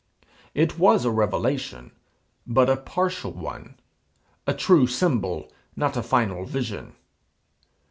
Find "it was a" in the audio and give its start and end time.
0.55-1.11